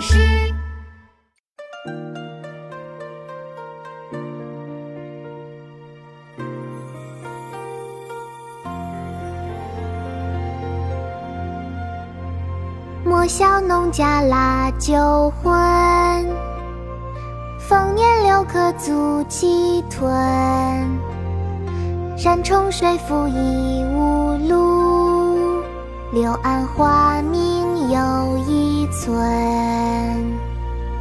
[0.00, 0.18] 士。
[13.04, 15.52] 莫笑农家腊酒浑，
[17.58, 20.08] 丰年留客足鸡豚。
[22.16, 25.62] 山重水复疑无路，
[26.12, 28.59] 柳暗花明又一
[28.90, 29.18] 村。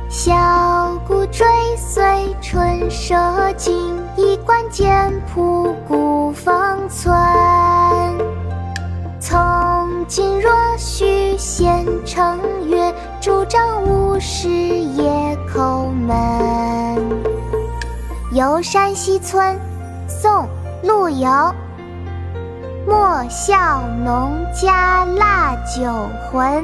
[0.10, 1.46] 箫鼓追
[1.78, 3.16] 随春社
[3.56, 7.14] 近，衣冠简朴古风存。
[9.20, 16.18] 从今若许闲乘月，拄杖无时夜叩门。
[18.36, 19.56] 《游山西村》
[20.08, 20.44] 宋·
[20.84, 21.30] 陆游。
[22.88, 25.92] 莫笑农家腊酒
[26.32, 26.64] 浑，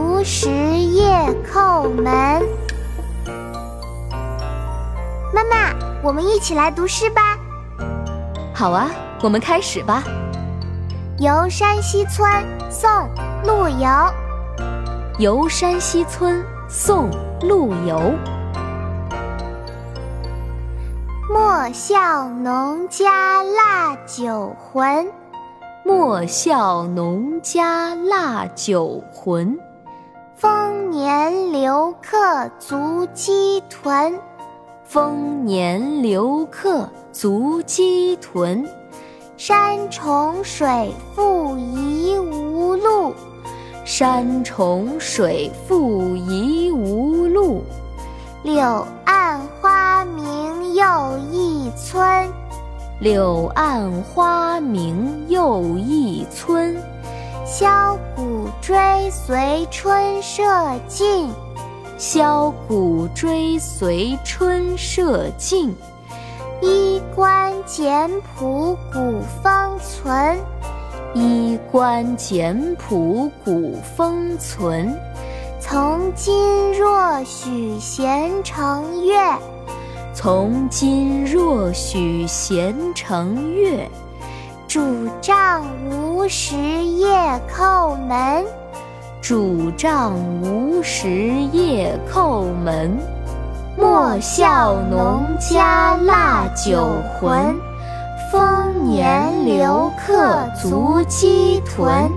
[0.23, 1.11] 时夜
[1.51, 2.05] 叩门。
[5.33, 7.37] 妈妈，我们一起来读诗吧。
[8.53, 8.89] 好啊，
[9.21, 10.03] 我们开始吧。
[11.23, 12.29] 《游山西村》
[12.71, 12.89] 宋·
[13.45, 13.87] 陆游。
[15.19, 17.09] 《游山西村》宋·
[17.47, 18.13] 陆游。
[21.29, 25.07] 莫笑农家腊酒浑，
[25.85, 29.57] 莫笑农家腊酒浑。
[30.41, 34.19] 丰年留客足鸡豚，
[34.83, 38.67] 丰年留客足鸡豚。
[39.37, 43.13] 山重水复疑无路，
[43.85, 47.61] 山重水复疑无路。
[48.41, 52.27] 柳暗花明又一村，
[52.99, 56.75] 柳暗花明又一村。
[57.43, 60.43] 箫鼓追随春社
[60.87, 61.27] 近，
[61.97, 65.75] 箫鼓追随春社近。
[66.61, 70.37] 衣冠简朴古风存，
[71.15, 74.95] 衣冠简朴古风存。
[75.59, 79.15] 从今若许闲乘月，
[80.13, 83.89] 从今若许闲乘月。
[84.73, 87.11] 拄杖无时夜
[87.53, 88.45] 叩门，
[89.21, 92.97] 拄杖无时夜叩门。
[93.77, 96.87] 莫笑农家腊酒
[97.19, 97.53] 浑，
[98.31, 102.09] 丰年留客足鸡豚。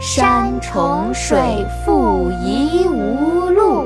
[0.00, 1.38] 山重水
[1.84, 3.84] 复疑无路，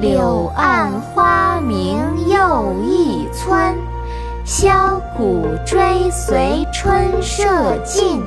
[0.00, 1.98] 柳暗花明
[2.28, 3.74] 又一村。
[4.46, 8.22] 箫鼓追随春社近，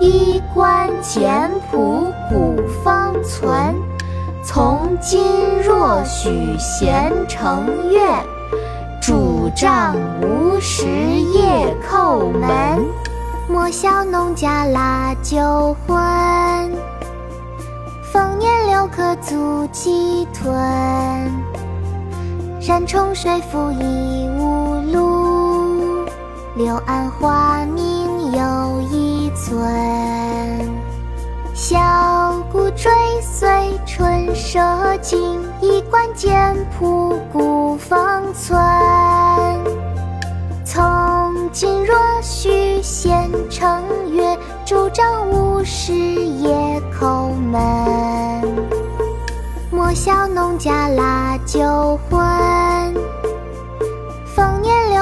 [0.00, 3.72] 衣冠简朴古风存。
[4.42, 5.22] 从今
[5.62, 8.00] 若许闲乘月，
[9.00, 12.84] 拄杖无时夜叩门。
[13.48, 15.96] 莫笑农家腊酒浑，
[18.12, 20.52] 丰年留客足鸡豚。
[22.58, 25.27] 山重水复疑无路，
[26.58, 29.56] 柳暗花明又一村。
[31.54, 32.90] 箫鼓追
[33.22, 33.48] 随
[33.86, 34.58] 春社
[35.00, 38.60] 近，衣冠简朴古风存。
[40.64, 43.80] 从今若许闲乘
[44.10, 48.42] 月，拄杖无时夜叩门。
[49.70, 52.18] 莫笑农家腊酒浑，